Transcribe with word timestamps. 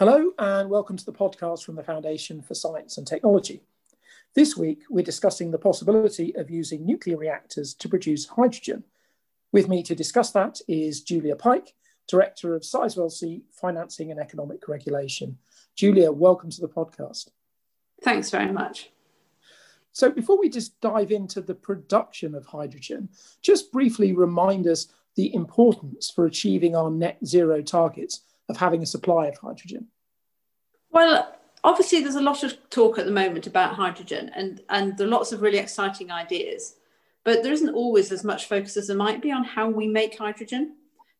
Hello, 0.00 0.32
and 0.38 0.70
welcome 0.70 0.96
to 0.96 1.04
the 1.04 1.12
podcast 1.12 1.62
from 1.62 1.74
the 1.74 1.82
Foundation 1.82 2.40
for 2.40 2.54
Science 2.54 2.96
and 2.96 3.06
Technology. 3.06 3.60
This 4.34 4.56
week, 4.56 4.84
we're 4.88 5.04
discussing 5.04 5.50
the 5.50 5.58
possibility 5.58 6.34
of 6.36 6.48
using 6.48 6.86
nuclear 6.86 7.18
reactors 7.18 7.74
to 7.74 7.86
produce 7.86 8.26
hydrogen. 8.26 8.84
With 9.52 9.68
me 9.68 9.82
to 9.82 9.94
discuss 9.94 10.30
that 10.30 10.58
is 10.66 11.02
Julia 11.02 11.36
Pike, 11.36 11.74
Director 12.08 12.54
of 12.54 12.62
Sizewell 12.62 13.12
C 13.12 13.42
Financing 13.52 14.10
and 14.10 14.18
Economic 14.18 14.68
Regulation. 14.68 15.36
Julia, 15.76 16.10
welcome 16.10 16.48
to 16.48 16.62
the 16.62 16.68
podcast. 16.70 17.28
Thanks 18.02 18.30
very 18.30 18.52
much. 18.52 18.92
So, 19.92 20.08
before 20.08 20.40
we 20.40 20.48
just 20.48 20.80
dive 20.80 21.10
into 21.10 21.42
the 21.42 21.54
production 21.54 22.34
of 22.34 22.46
hydrogen, 22.46 23.10
just 23.42 23.70
briefly 23.70 24.14
remind 24.14 24.66
us 24.66 24.86
the 25.16 25.34
importance 25.34 26.10
for 26.10 26.24
achieving 26.24 26.74
our 26.74 26.90
net 26.90 27.18
zero 27.22 27.60
targets 27.60 28.22
of 28.50 28.56
having 28.56 28.82
a 28.82 28.86
supply 28.86 29.26
of 29.26 29.38
hydrogen? 29.38 29.86
Well, 30.90 31.34
obviously, 31.64 32.00
there's 32.00 32.16
a 32.16 32.20
lot 32.20 32.42
of 32.42 32.56
talk 32.70 32.98
at 32.98 33.06
the 33.06 33.12
moment 33.12 33.46
about 33.46 33.74
hydrogen, 33.74 34.30
and, 34.34 34.60
and 34.68 34.96
there 34.96 35.06
are 35.06 35.10
lots 35.10 35.32
of 35.32 35.42
really 35.42 35.58
exciting 35.58 36.10
ideas. 36.10 36.74
But 37.24 37.42
there 37.42 37.52
isn't 37.52 37.74
always 37.74 38.12
as 38.12 38.24
much 38.24 38.46
focus 38.46 38.76
as 38.76 38.86
there 38.86 38.96
might 38.96 39.22
be 39.22 39.30
on 39.30 39.44
how 39.44 39.68
we 39.68 39.86
make 39.86 40.16
hydrogen. 40.16 40.76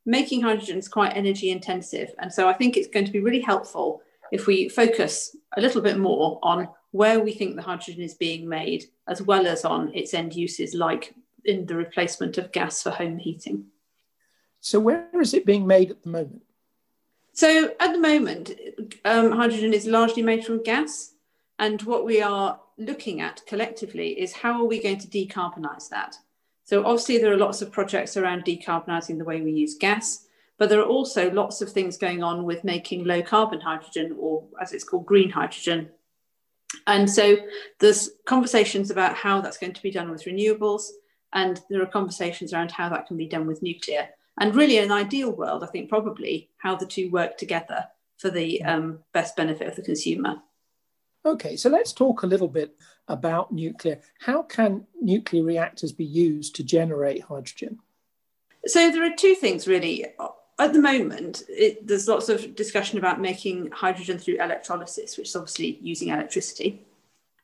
Making 0.07 0.41
hydrogen 0.43 0.79
is 0.79 0.89
quite 0.89 1.17
energy 1.17 1.51
intensive. 1.51 2.15
And 2.19 2.33
so 2.33 2.49
I 2.49 2.55
think 2.55 2.77
it's 2.77 2.89
going 2.89 3.05
to 3.05 3.13
be 3.13 3.21
really 3.21 3.41
helpful 3.41 4.03
if 4.33 4.47
we 4.47 4.69
focus 4.69 5.37
a 5.57 5.61
little 5.61 5.83
bit 5.83 5.99
more 5.99 6.39
on 6.43 6.69
where 6.93 7.21
we 7.21 7.33
think 7.33 7.55
the 7.55 7.63
hydrogen 7.63 8.03
is 8.03 8.15
being 8.15 8.49
made, 8.49 8.85
as 9.07 9.23
well 9.23 9.47
as 9.47 9.65
on 9.65 9.95
its 9.95 10.15
end 10.15 10.35
uses, 10.35 10.75
like 10.75 11.15
in 11.45 11.67
the 11.67 11.77
replacement 11.77 12.39
of 12.39 12.53
gas 12.53 12.83
for 12.83 12.91
home 12.91 13.19
heating. 13.19 13.67
So, 14.61 14.81
where 14.81 15.09
is 15.21 15.35
it 15.35 15.47
being 15.47 15.67
made 15.67 15.91
at 15.91 16.03
the 16.03 16.11
moment? 16.11 16.43
So 17.33 17.73
at 17.81 17.93
the 17.93 17.99
moment, 17.99 18.53
um, 19.05 19.33
hydrogen 19.33 19.73
is 19.73 19.87
largely 19.87 20.23
made 20.23 20.45
from 20.45 20.63
gas. 20.63 21.15
And 21.59 21.81
what 21.83 22.05
we 22.05 22.23
are 22.23 22.61
looking 22.79 23.21
at 23.21 23.43
collectively 23.47 24.19
is 24.21 24.33
how 24.33 24.61
are 24.61 24.67
we 24.67 24.83
going 24.83 24.99
to 24.99 25.07
decarbonize 25.07 25.89
that? 25.91 26.17
So 26.65 26.85
obviously 26.85 27.19
there 27.19 27.33
are 27.33 27.37
lots 27.37 27.63
of 27.63 27.73
projects 27.73 28.17
around 28.17 28.45
decarbonizing 28.45 29.19
the 29.19 29.25
way 29.25 29.41
we 29.41 29.53
use 29.53 29.77
gas, 29.77 30.27
but 30.57 30.69
there 30.69 30.81
are 30.81 30.87
also 30.87 31.31
lots 31.33 31.61
of 31.61 31.71
things 31.71 31.97
going 31.97 32.23
on 32.23 32.45
with 32.45 32.65
making 32.65 33.05
low 33.05 33.23
carbon 33.23 33.61
hydrogen 33.61 34.17
or 34.19 34.45
as 34.61 34.73
it's 34.73 34.85
called 34.85 35.07
green 35.07 35.31
hydrogen. 35.31 35.91
And 36.87 37.11
so 37.11 37.37
there's 37.81 38.11
conversations 38.25 38.91
about 38.91 39.17
how 39.17 39.41
that's 39.41 39.59
going 39.59 39.73
to 39.73 39.83
be 39.83 39.91
done 39.91 40.11
with 40.11 40.25
renewables 40.25 40.85
and 41.33 41.61
there 41.69 41.83
are 41.83 41.87
conversations 41.87 42.53
around 42.53 42.71
how 42.71 42.89
that 42.89 43.07
can 43.07 43.17
be 43.17 43.27
done 43.27 43.47
with 43.47 43.63
nuclear 43.63 44.09
and 44.41 44.57
really 44.57 44.79
an 44.79 44.91
ideal 44.91 45.31
world 45.31 45.63
i 45.63 45.67
think 45.67 45.89
probably 45.89 46.51
how 46.59 46.75
the 46.75 46.87
two 46.87 47.11
work 47.11 47.39
together 47.39 47.87
for 48.21 48.31
the 48.31 48.63
um, 48.65 48.99
best 49.15 49.35
benefit 49.35 49.67
of 49.67 49.77
the 49.77 49.83
consumer. 49.83 50.43
Okay 51.25 51.57
so 51.57 51.69
let's 51.69 51.93
talk 51.93 52.23
a 52.23 52.27
little 52.27 52.49
bit 52.49 52.77
about 53.09 53.51
nuclear. 53.51 54.01
How 54.21 54.43
can 54.43 54.87
nuclear 55.01 55.43
reactors 55.43 55.93
be 55.93 56.05
used 56.05 56.55
to 56.57 56.63
generate 56.63 57.23
hydrogen? 57.23 57.81
So 58.67 58.91
there 58.91 59.05
are 59.05 59.17
two 59.17 59.35
things 59.35 59.67
really. 59.67 60.07
At 60.59 60.75
the 60.75 60.81
moment 60.81 61.43
it, 61.49 61.87
there's 61.87 62.09
lots 62.09 62.29
of 62.29 62.55
discussion 62.55 62.99
about 62.99 63.21
making 63.21 63.71
hydrogen 63.71 64.19
through 64.19 64.37
electrolysis 64.37 65.17
which 65.17 65.29
is 65.29 65.37
obviously 65.37 65.79
using 65.81 66.09
electricity. 66.09 66.87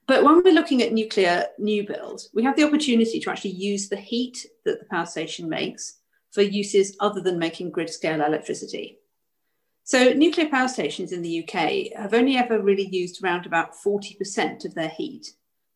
But 0.07 0.23
when 0.23 0.43
we're 0.45 0.55
looking 0.55 0.83
at 0.83 0.93
nuclear 0.93 1.47
new 1.59 1.87
build, 1.87 2.29
we 2.33 2.45
have 2.45 2.55
the 2.55 2.65
opportunity 2.65 3.19
to 3.19 3.31
actually 3.31 3.51
use 3.53 3.89
the 3.89 3.97
heat 3.97 4.47
that 4.65 4.79
the 4.79 4.87
power 4.87 5.07
station 5.07 5.49
makes 5.49 5.97
for 6.37 6.43
uses 6.43 6.95
other 7.01 7.23
than 7.23 7.39
making 7.39 7.71
grid 7.71 7.89
scale 7.89 8.21
electricity. 8.21 8.99
So 9.85 10.13
nuclear 10.13 10.51
power 10.51 10.69
stations 10.69 11.11
in 11.11 11.23
the 11.23 11.43
UK 11.43 11.99
have 11.99 12.13
only 12.13 12.37
ever 12.37 12.61
really 12.61 12.87
used 12.87 13.25
around 13.25 13.47
about 13.47 13.75
40% 13.75 14.67
of 14.67 14.75
their 14.75 14.91
heat 14.91 15.33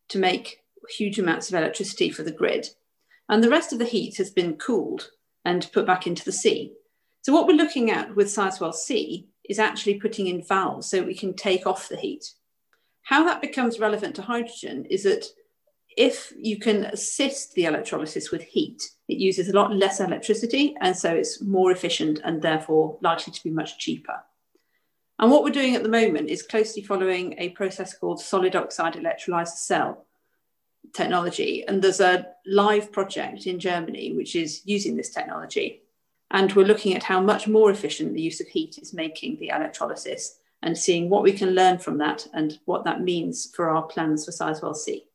to 0.09 0.19
make 0.19 0.59
huge 0.87 1.17
amounts 1.17 1.49
of 1.49 1.55
electricity 1.55 2.11
for 2.11 2.21
the 2.21 2.31
grid. 2.31 2.67
And 3.27 3.43
the 3.43 3.49
rest 3.49 3.73
of 3.73 3.79
the 3.79 3.85
heat 3.85 4.17
has 4.17 4.29
been 4.29 4.55
cooled 4.57 5.09
and 5.45 5.71
put 5.73 5.87
back 5.87 6.05
into 6.05 6.23
the 6.23 6.31
sea. 6.31 6.73
So 7.23 7.33
what 7.33 7.47
we're 7.47 7.53
looking 7.53 7.89
at 7.89 8.15
with 8.15 8.27
Sizewell 8.27 8.75
C 8.75 9.29
is 9.49 9.57
actually 9.57 9.99
putting 9.99 10.27
in 10.27 10.43
valves 10.43 10.87
so 10.87 11.01
we 11.01 11.15
can 11.17 11.33
take 11.33 11.65
off 11.65 11.89
the 11.89 11.97
heat. 11.97 12.23
How 13.01 13.23
that 13.23 13.41
becomes 13.41 13.79
relevant 13.79 14.15
to 14.17 14.21
hydrogen 14.21 14.85
is 14.91 15.01
that 15.05 15.25
if 15.97 16.33
you 16.37 16.57
can 16.59 16.85
assist 16.85 17.53
the 17.53 17.65
electrolysis 17.65 18.31
with 18.31 18.41
heat, 18.43 18.81
it 19.07 19.17
uses 19.17 19.49
a 19.49 19.53
lot 19.53 19.75
less 19.75 19.99
electricity 19.99 20.75
and 20.81 20.95
so 20.95 21.13
it's 21.13 21.41
more 21.41 21.71
efficient 21.71 22.19
and 22.23 22.41
therefore 22.41 22.97
likely 23.01 23.33
to 23.33 23.43
be 23.43 23.49
much 23.49 23.77
cheaper. 23.77 24.21
And 25.19 25.29
what 25.29 25.43
we're 25.43 25.51
doing 25.51 25.75
at 25.75 25.83
the 25.83 25.89
moment 25.89 26.29
is 26.29 26.41
closely 26.41 26.81
following 26.81 27.35
a 27.37 27.49
process 27.49 27.93
called 27.93 28.19
solid 28.19 28.55
oxide 28.55 28.93
electrolyzer 28.93 29.49
cell 29.49 30.05
technology. 30.93 31.63
And 31.67 31.81
there's 31.81 31.99
a 31.99 32.27
live 32.45 32.91
project 32.91 33.45
in 33.45 33.59
Germany 33.59 34.13
which 34.13 34.35
is 34.35 34.61
using 34.65 34.95
this 34.95 35.11
technology. 35.11 35.83
And 36.31 36.51
we're 36.53 36.65
looking 36.65 36.95
at 36.95 37.03
how 37.03 37.21
much 37.21 37.47
more 37.47 37.69
efficient 37.69 38.13
the 38.13 38.21
use 38.21 38.41
of 38.41 38.47
heat 38.47 38.79
is 38.81 38.93
making 38.93 39.37
the 39.39 39.49
electrolysis 39.49 40.39
and 40.63 40.77
seeing 40.77 41.09
what 41.09 41.23
we 41.23 41.33
can 41.33 41.51
learn 41.51 41.77
from 41.77 41.97
that 41.97 42.25
and 42.33 42.57
what 42.65 42.83
that 42.85 43.01
means 43.01 43.51
for 43.53 43.69
our 43.69 43.83
plans 43.83 44.25
for 44.25 44.31
Sizewell 44.31 44.75
C. 44.75 45.05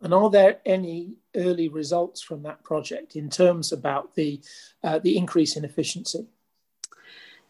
And 0.00 0.12
are 0.12 0.30
there 0.30 0.58
any 0.66 1.14
early 1.34 1.68
results 1.68 2.20
from 2.20 2.42
that 2.42 2.62
project 2.62 3.16
in 3.16 3.30
terms 3.30 3.72
about 3.72 4.14
the, 4.14 4.40
uh, 4.84 4.98
the 4.98 5.16
increase 5.16 5.56
in 5.56 5.64
efficiency? 5.64 6.26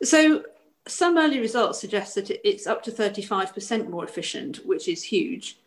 So 0.02 0.44
some 0.86 1.18
early 1.18 1.40
results 1.40 1.80
suggest 1.80 2.14
that 2.14 2.30
it's 2.48 2.66
up 2.66 2.82
to 2.84 2.92
35% 2.92 3.88
more 3.88 4.04
efficient, 4.04 4.64
which 4.64 4.88
is 4.88 5.02
huge. 5.02 5.58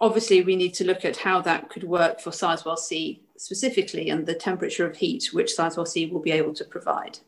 Obviously, 0.00 0.42
we 0.42 0.54
need 0.54 0.74
to 0.74 0.84
look 0.84 1.04
at 1.04 1.16
how 1.16 1.40
that 1.40 1.68
could 1.68 1.84
work 1.84 2.20
for 2.20 2.30
Sizewell 2.30 2.78
C 2.78 3.22
specifically 3.36 4.08
and 4.08 4.24
the 4.24 4.34
temperature 4.34 4.86
of 4.86 4.96
heat 4.96 5.30
which 5.32 5.56
Sizewell 5.56 5.88
C 5.88 6.06
will 6.06 6.20
be 6.20 6.30
able 6.30 6.54
to 6.54 6.64
provide. 6.64 7.18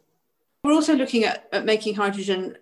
We're 0.63 0.73
also 0.73 0.95
looking 0.95 1.25
at, 1.25 1.49
at 1.53 1.65
making 1.65 1.97
hydrogen 1.97 2.57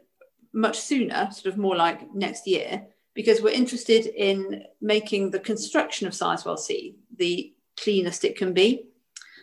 much 0.54 0.80
sooner, 0.80 1.28
sort 1.30 1.52
of 1.52 1.58
more 1.58 1.76
like 1.76 2.14
next 2.14 2.46
year, 2.46 2.86
because 3.14 3.42
we're 3.42 3.50
interested 3.50 4.06
in 4.06 4.64
making 4.80 5.30
the 5.30 5.40
construction 5.40 6.06
of 6.06 6.12
Sizewell 6.12 6.58
C 6.58 6.96
the 7.16 7.52
cleanest 7.78 8.24
it 8.24 8.36
can 8.36 8.52
be. 8.52 8.86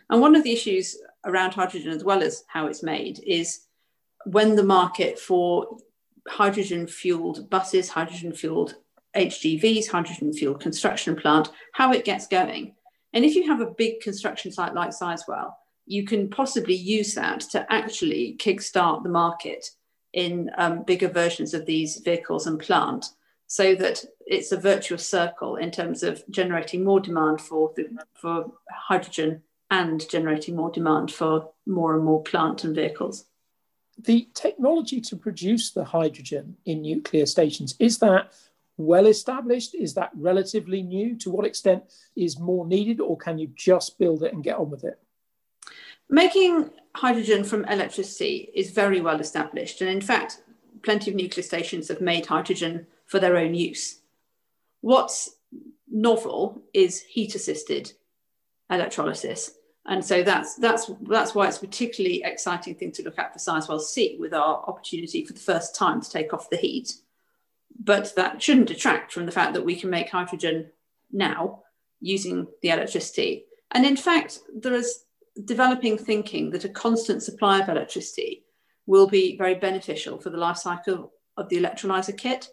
And 0.09 0.21
one 0.21 0.35
of 0.35 0.43
the 0.43 0.51
issues 0.51 0.97
around 1.25 1.53
hydrogen, 1.53 1.91
as 1.91 2.03
well 2.03 2.23
as 2.23 2.43
how 2.47 2.67
it's 2.67 2.83
made, 2.83 3.19
is 3.25 3.61
when 4.25 4.55
the 4.55 4.63
market 4.63 5.19
for 5.19 5.77
hydrogen 6.27 6.87
fueled 6.87 7.49
buses, 7.49 7.89
hydrogen 7.89 8.33
fueled 8.33 8.75
HGVs, 9.15 9.89
hydrogen 9.89 10.33
fueled 10.33 10.61
construction 10.61 11.15
plant, 11.15 11.49
how 11.73 11.91
it 11.91 12.05
gets 12.05 12.27
going. 12.27 12.75
And 13.13 13.25
if 13.25 13.35
you 13.35 13.47
have 13.47 13.61
a 13.61 13.71
big 13.71 14.01
construction 14.01 14.51
site 14.51 14.73
like 14.73 14.91
Sizewell, 14.91 15.53
you 15.85 16.05
can 16.05 16.29
possibly 16.29 16.75
use 16.75 17.15
that 17.15 17.41
to 17.41 17.65
actually 17.71 18.35
kickstart 18.39 19.03
the 19.03 19.09
market 19.09 19.67
in 20.13 20.49
um, 20.57 20.83
bigger 20.83 21.07
versions 21.07 21.53
of 21.53 21.65
these 21.65 21.97
vehicles 21.97 22.45
and 22.45 22.59
plant 22.59 23.05
so 23.49 23.73
that 23.73 24.05
it's 24.27 24.51
a 24.51 24.57
virtuous 24.57 25.05
circle 25.09 25.55
in 25.55 25.71
terms 25.71 26.03
of 26.03 26.23
generating 26.29 26.83
more 26.83 26.99
demand 26.99 27.41
for, 27.41 27.73
the, 27.75 27.89
for 28.13 28.51
hydrogen 28.69 29.41
and 29.71 30.07
generating 30.07 30.55
more 30.55 30.69
demand 30.69 31.11
for 31.11 31.49
more 31.65 31.95
and 31.95 32.05
more 32.05 32.21
plant 32.21 32.63
and 32.63 32.75
vehicles. 32.75 33.25
The 33.97 34.29
technology 34.35 35.01
to 35.01 35.15
produce 35.15 35.71
the 35.71 35.83
hydrogen 35.83 36.57
in 36.65 36.83
nuclear 36.83 37.25
stations, 37.25 37.75
is 37.79 37.97
that 37.99 38.33
well 38.77 39.07
established? 39.07 39.73
Is 39.73 39.95
that 39.95 40.11
relatively 40.13 40.83
new? 40.83 41.15
To 41.17 41.31
what 41.31 41.47
extent 41.47 41.85
is 42.15 42.39
more 42.39 42.67
needed, 42.67 43.01
or 43.01 43.17
can 43.17 43.39
you 43.39 43.51
just 43.55 43.97
build 43.97 44.21
it 44.21 44.31
and 44.31 44.43
get 44.43 44.57
on 44.57 44.69
with 44.69 44.83
it? 44.83 44.99
Making 46.07 46.69
hydrogen 46.95 47.43
from 47.43 47.65
electricity 47.65 48.51
is 48.53 48.69
very 48.69 49.01
well 49.01 49.19
established. 49.19 49.81
And 49.81 49.89
in 49.89 50.01
fact, 50.01 50.43
plenty 50.83 51.09
of 51.09 51.17
nuclear 51.17 51.43
stations 51.43 51.87
have 51.87 51.99
made 51.99 52.27
hydrogen 52.27 52.85
for 53.09 53.19
their 53.19 53.35
own 53.35 53.53
use. 53.53 53.99
What's 54.81 55.29
novel 55.91 56.61
is 56.73 57.01
heat 57.01 57.35
assisted 57.35 57.91
electrolysis. 58.69 59.51
And 59.85 60.05
so 60.05 60.21
that's 60.21 60.55
that's 60.55 60.91
that's 61.01 61.33
why 61.33 61.47
it's 61.47 61.57
a 61.57 61.61
particularly 61.61 62.21
exciting 62.23 62.75
thing 62.75 62.91
to 62.93 63.03
look 63.03 63.17
at 63.17 63.33
for 63.33 63.39
Sizewell 63.39 63.81
C 63.81 64.17
with 64.19 64.33
our 64.33 64.63
opportunity 64.67 65.25
for 65.25 65.33
the 65.33 65.39
first 65.39 65.75
time 65.75 65.99
to 66.01 66.09
take 66.09 66.33
off 66.33 66.49
the 66.49 66.57
heat. 66.57 66.93
But 67.83 68.13
that 68.15 68.41
shouldn't 68.41 68.67
detract 68.67 69.11
from 69.11 69.25
the 69.25 69.31
fact 69.31 69.53
that 69.55 69.65
we 69.65 69.75
can 69.75 69.89
make 69.89 70.09
hydrogen 70.09 70.69
now 71.11 71.63
using 72.01 72.47
the 72.61 72.69
electricity. 72.69 73.45
And 73.71 73.85
in 73.85 73.97
fact, 73.97 74.39
there 74.55 74.73
is 74.73 75.05
developing 75.45 75.97
thinking 75.97 76.51
that 76.51 76.65
a 76.65 76.69
constant 76.69 77.23
supply 77.23 77.59
of 77.59 77.69
electricity 77.69 78.43
will 78.85 79.07
be 79.07 79.37
very 79.37 79.55
beneficial 79.55 80.19
for 80.19 80.29
the 80.29 80.37
life 80.37 80.57
cycle 80.57 81.13
of 81.37 81.49
the 81.49 81.57
electrolyzer 81.57 82.15
kit. 82.15 82.49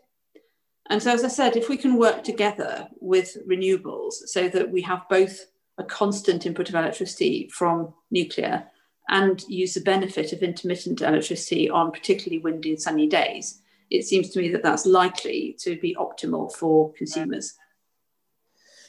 And 0.88 1.03
so, 1.03 1.12
as 1.12 1.25
I 1.25 1.29
said, 1.29 1.56
if 1.56 1.69
we 1.69 1.77
can 1.77 1.97
work 1.97 2.23
together 2.23 2.88
with 3.00 3.37
renewables 3.49 4.15
so 4.27 4.49
that 4.49 4.71
we 4.71 4.83
have 4.83 5.09
both 5.11 5.47
a 5.79 5.85
constant 5.85 6.47
input 6.47 6.69
of 6.69 6.75
electricity 6.75 7.49
from 7.53 7.93
nuclear 8.11 8.67
and 9.09 9.43
use 9.49 9.75
the 9.75 9.81
benefit 9.81 10.33
of 10.33 10.43
intermittent 10.43 11.00
electricity 11.00 11.69
on 11.71 11.93
particularly 11.93 12.38
windy 12.38 12.71
and 12.71 12.81
sunny 12.81 13.06
days, 13.06 13.61
it 13.91 14.05
seems 14.05 14.31
to 14.31 14.41
me 14.41 14.49
that 14.50 14.62
that's 14.62 14.87
likely 14.87 15.56
to 15.61 15.79
be 15.81 15.94
optimal 15.99 16.53
for 16.55 16.93
consumers. 16.94 17.55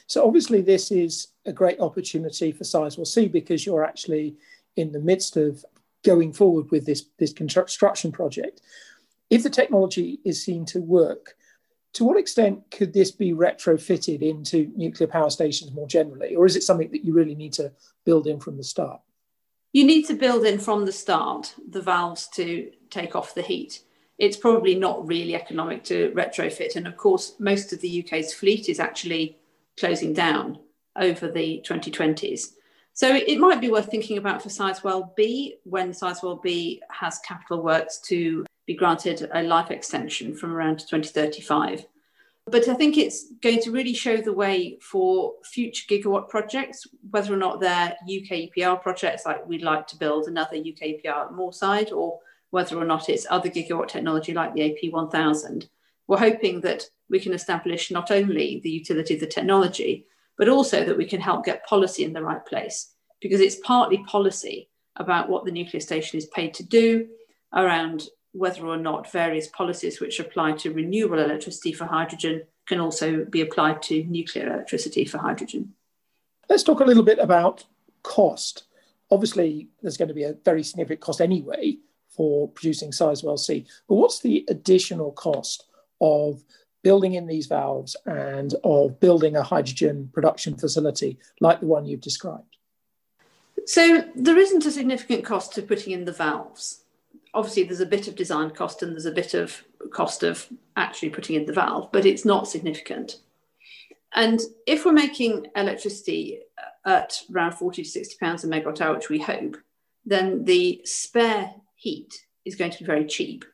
So 0.06 0.26
obviously, 0.26 0.62
this 0.62 0.90
is 0.90 1.28
a 1.46 1.52
great 1.52 1.78
opportunity 1.80 2.50
for 2.50 2.64
Sizewell 2.64 3.06
C 3.06 3.28
because 3.28 3.66
you're 3.66 3.84
actually 3.84 4.36
in 4.76 4.90
the 4.90 5.00
midst 5.00 5.36
of 5.36 5.64
going 6.04 6.32
forward 6.32 6.70
with 6.70 6.86
this, 6.86 7.04
this 7.18 7.32
construction 7.32 8.10
project. 8.10 8.62
If 9.30 9.42
the 9.42 9.50
technology 9.50 10.20
is 10.24 10.42
seen 10.42 10.64
to 10.66 10.80
work, 10.80 11.36
to 11.94 12.04
what 12.04 12.18
extent 12.18 12.70
could 12.70 12.92
this 12.92 13.10
be 13.10 13.32
retrofitted 13.32 14.22
into 14.22 14.70
nuclear 14.76 15.08
power 15.08 15.30
stations 15.30 15.72
more 15.72 15.86
generally, 15.86 16.34
or 16.34 16.46
is 16.46 16.56
it 16.56 16.62
something 16.62 16.90
that 16.90 17.04
you 17.04 17.12
really 17.12 17.34
need 17.34 17.52
to 17.54 17.72
build 18.04 18.26
in 18.26 18.38
from 18.40 18.56
the 18.56 18.64
start? 18.64 19.00
You 19.72 19.84
need 19.84 20.04
to 20.06 20.14
build 20.14 20.44
in 20.44 20.58
from 20.58 20.86
the 20.86 20.92
start 20.92 21.54
the 21.68 21.82
valves 21.82 22.28
to 22.34 22.70
take 22.90 23.14
off 23.14 23.34
the 23.34 23.42
heat. 23.42 23.82
It's 24.18 24.36
probably 24.36 24.74
not 24.74 25.06
really 25.06 25.34
economic 25.34 25.84
to 25.84 26.10
retrofit. 26.12 26.76
And 26.76 26.86
of 26.86 26.96
course, 26.96 27.34
most 27.38 27.72
of 27.72 27.80
the 27.80 28.04
UK's 28.04 28.34
fleet 28.34 28.68
is 28.68 28.80
actually 28.80 29.38
closing 29.78 30.12
down 30.12 30.58
over 30.96 31.30
the 31.30 31.62
2020s. 31.66 32.54
So 32.92 33.14
it 33.14 33.38
might 33.38 33.60
be 33.60 33.70
worth 33.70 33.88
thinking 33.88 34.18
about 34.18 34.42
for 34.42 34.48
Sizewell 34.48 35.14
B 35.14 35.58
when 35.62 35.92
Sizewell 35.92 36.42
B 36.42 36.82
has 36.90 37.20
capital 37.20 37.62
works 37.62 38.00
to 38.08 38.44
be 38.68 38.74
granted 38.74 39.26
a 39.32 39.42
life 39.42 39.70
extension 39.70 40.34
from 40.34 40.52
around 40.52 40.78
2035. 40.80 41.86
But 42.46 42.68
I 42.68 42.74
think 42.74 42.98
it's 42.98 43.32
going 43.42 43.62
to 43.62 43.70
really 43.70 43.94
show 43.94 44.18
the 44.18 44.34
way 44.34 44.78
for 44.82 45.32
future 45.42 45.86
gigawatt 45.90 46.28
projects, 46.28 46.86
whether 47.10 47.32
or 47.32 47.38
not 47.38 47.60
they're 47.60 47.96
UK 48.02 48.50
EPR 48.50 48.80
projects, 48.82 49.24
like 49.24 49.46
we'd 49.48 49.62
like 49.62 49.86
to 49.88 49.96
build 49.96 50.26
another 50.26 50.56
UK 50.56 51.00
EPR 51.00 51.26
at 51.26 51.30
Moorside, 51.30 51.92
or 51.92 52.20
whether 52.50 52.78
or 52.78 52.84
not 52.84 53.08
it's 53.08 53.26
other 53.30 53.48
gigawatt 53.48 53.88
technology 53.88 54.34
like 54.34 54.52
the 54.52 54.60
AP1000. 54.60 55.68
We're 56.06 56.18
hoping 56.18 56.60
that 56.60 56.84
we 57.08 57.20
can 57.20 57.32
establish 57.32 57.90
not 57.90 58.10
only 58.10 58.60
the 58.62 58.70
utility 58.70 59.14
of 59.14 59.20
the 59.20 59.26
technology, 59.26 60.06
but 60.36 60.50
also 60.50 60.84
that 60.84 60.96
we 60.96 61.06
can 61.06 61.22
help 61.22 61.46
get 61.46 61.66
policy 61.66 62.04
in 62.04 62.12
the 62.12 62.22
right 62.22 62.44
place 62.44 62.92
because 63.22 63.40
it's 63.40 63.56
partly 63.64 64.04
policy 64.04 64.68
about 64.96 65.30
what 65.30 65.46
the 65.46 65.52
nuclear 65.52 65.80
station 65.80 66.18
is 66.18 66.26
paid 66.26 66.52
to 66.52 66.62
do 66.62 67.08
around 67.54 68.08
whether 68.38 68.66
or 68.66 68.76
not 68.76 69.10
various 69.10 69.48
policies 69.48 70.00
which 70.00 70.20
apply 70.20 70.52
to 70.52 70.72
renewable 70.72 71.18
electricity 71.18 71.72
for 71.72 71.84
hydrogen 71.84 72.42
can 72.66 72.80
also 72.80 73.24
be 73.24 73.40
applied 73.40 73.82
to 73.82 74.04
nuclear 74.04 74.46
electricity 74.46 75.04
for 75.04 75.18
hydrogen. 75.18 75.74
Let's 76.48 76.62
talk 76.62 76.80
a 76.80 76.84
little 76.84 77.02
bit 77.02 77.18
about 77.18 77.64
cost. 78.02 78.64
Obviously, 79.10 79.68
there's 79.82 79.96
going 79.96 80.08
to 80.08 80.14
be 80.14 80.24
a 80.24 80.36
very 80.44 80.62
significant 80.62 81.00
cost 81.00 81.20
anyway 81.20 81.76
for 82.08 82.48
producing 82.48 82.90
Sizewell 82.90 83.38
C, 83.38 83.66
but 83.88 83.96
what's 83.96 84.20
the 84.20 84.44
additional 84.48 85.12
cost 85.12 85.64
of 86.00 86.44
building 86.82 87.14
in 87.14 87.26
these 87.26 87.46
valves 87.46 87.96
and 88.06 88.54
of 88.64 89.00
building 89.00 89.36
a 89.36 89.42
hydrogen 89.42 90.10
production 90.12 90.56
facility 90.56 91.18
like 91.40 91.60
the 91.60 91.66
one 91.66 91.86
you've 91.86 92.00
described? 92.00 92.56
So 93.66 94.04
there 94.14 94.38
isn't 94.38 94.64
a 94.64 94.70
significant 94.70 95.24
cost 95.24 95.52
to 95.54 95.62
putting 95.62 95.92
in 95.92 96.04
the 96.04 96.12
valves. 96.12 96.84
Obviously, 97.34 97.64
there's 97.64 97.80
a 97.80 97.86
bit 97.86 98.08
of 98.08 98.16
design 98.16 98.50
cost 98.50 98.82
and 98.82 98.92
there's 98.92 99.06
a 99.06 99.12
bit 99.12 99.34
of 99.34 99.62
cost 99.92 100.22
of 100.22 100.46
actually 100.76 101.10
putting 101.10 101.36
in 101.36 101.46
the 101.46 101.52
valve, 101.52 101.90
but 101.92 102.06
it's 102.06 102.24
not 102.24 102.48
significant. 102.48 103.20
And 104.14 104.40
if 104.66 104.84
we're 104.84 104.92
making 104.92 105.46
electricity 105.54 106.40
at 106.86 107.22
around 107.32 107.52
40 107.52 107.82
to 107.82 107.88
60 107.88 108.16
pounds 108.18 108.44
a 108.44 108.48
megawatt 108.48 108.80
hour, 108.80 108.94
which 108.94 109.10
we 109.10 109.18
hope, 109.18 109.56
then 110.06 110.44
the 110.44 110.80
spare 110.84 111.52
heat 111.76 112.24
is 112.44 112.56
going 112.56 112.70
to 112.70 112.78
be 112.78 112.86
very 112.86 113.04
cheap. 113.04 113.44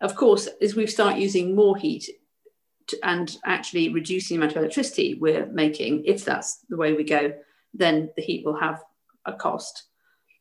Of 0.00 0.14
course, 0.14 0.48
as 0.62 0.76
we 0.76 0.86
start 0.86 1.16
using 1.16 1.56
more 1.56 1.76
heat, 1.76 2.08
and 3.02 3.36
actually 3.44 3.88
reducing 3.92 4.36
the 4.36 4.42
amount 4.42 4.56
of 4.56 4.62
electricity 4.62 5.14
we're 5.14 5.46
making, 5.46 6.04
if 6.04 6.24
that's 6.24 6.58
the 6.68 6.76
way 6.76 6.92
we 6.92 7.04
go, 7.04 7.32
then 7.74 8.10
the 8.16 8.22
heat 8.22 8.44
will 8.44 8.58
have 8.58 8.82
a 9.24 9.32
cost. 9.32 9.84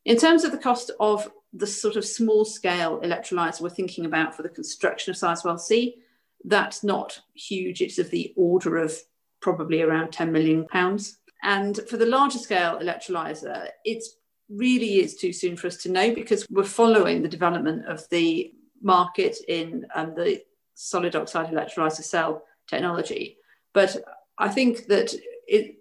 In 0.06 0.18
terms 0.18 0.44
of 0.44 0.52
the 0.52 0.58
cost 0.58 0.92
of 1.00 1.32
the 1.56 1.68
sort 1.68 1.96
of 1.96 2.06
small 2.06 2.44
scale 2.44 3.00
electrolyzer 3.02 3.62
we're 3.62 3.70
thinking 3.70 4.06
about 4.06 4.36
for 4.36 4.44
the 4.44 4.50
construction 4.50 5.12
of 5.12 5.18
Sizewell 5.18 5.60
C, 5.60 5.96
that's 6.44 6.84
not 6.84 7.22
huge. 7.34 7.82
It's 7.82 7.98
of 7.98 8.12
the 8.12 8.34
order 8.36 8.78
of 8.78 8.94
probably 9.42 9.82
around 9.82 10.12
10 10.12 10.32
million 10.32 10.66
pounds. 10.68 11.18
And 11.44 11.80
for 11.90 11.98
the 11.98 12.06
larger 12.06 12.40
scale 12.40 12.80
electrolyzer, 12.80 13.70
it 13.86 14.04
really 14.50 15.00
is 15.00 15.16
too 15.16 15.32
soon 15.32 15.56
for 15.56 15.68
us 15.68 15.78
to 15.78 15.92
know 15.92 16.14
because 16.14 16.46
we're 16.50 16.64
following 16.64 17.22
the 17.22 17.30
development 17.30 17.88
of 17.88 18.08
the 18.10 18.54
market 18.82 19.38
in 19.48 19.86
um, 19.96 20.14
the 20.16 20.42
solid 20.76 21.16
oxide 21.16 21.52
electrolyzer 21.52 22.04
cell 22.04 22.44
technology. 22.68 23.38
But 23.74 23.98
I 24.38 24.50
think 24.50 24.88
that 24.88 25.14
it, 25.48 25.78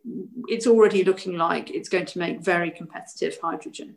it's 0.47 0.67
already 0.67 1.05
looking 1.05 1.37
like 1.37 1.71
it's 1.71 1.89
going 1.89 2.07
to 2.07 2.19
make 2.19 2.41
very 2.41 2.71
competitive 2.71 3.39
hydrogen. 3.43 3.97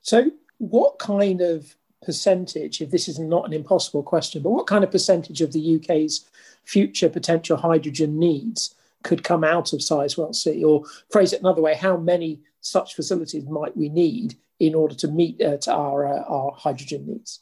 So, 0.00 0.30
what 0.58 0.98
kind 0.98 1.40
of 1.40 1.76
percentage, 2.04 2.80
if 2.80 2.90
this 2.90 3.08
is 3.08 3.18
not 3.18 3.46
an 3.46 3.52
impossible 3.52 4.02
question, 4.02 4.42
but 4.42 4.50
what 4.50 4.66
kind 4.66 4.84
of 4.84 4.90
percentage 4.90 5.40
of 5.40 5.52
the 5.52 5.76
UK's 5.76 6.28
future 6.64 7.08
potential 7.08 7.56
hydrogen 7.56 8.18
needs 8.18 8.74
could 9.02 9.22
come 9.22 9.44
out 9.44 9.72
of 9.72 9.80
Sizewell 9.80 10.34
C? 10.34 10.64
Or 10.64 10.84
phrase 11.10 11.32
it 11.32 11.40
another 11.40 11.62
way, 11.62 11.74
how 11.74 11.96
many 11.96 12.40
such 12.60 12.94
facilities 12.94 13.44
might 13.46 13.76
we 13.76 13.88
need 13.88 14.36
in 14.58 14.74
order 14.74 14.94
to 14.94 15.08
meet 15.08 15.40
uh, 15.42 15.58
to 15.58 15.72
our, 15.72 16.06
uh, 16.06 16.22
our 16.22 16.52
hydrogen 16.52 17.06
needs? 17.06 17.40